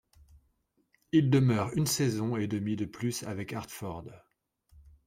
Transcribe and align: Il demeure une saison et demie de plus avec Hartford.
Il 1.11 1.29
demeure 1.29 1.77
une 1.77 1.85
saison 1.85 2.35
et 2.35 2.47
demie 2.47 2.75
de 2.75 2.85
plus 2.85 3.21
avec 3.21 3.53
Hartford. 3.53 4.09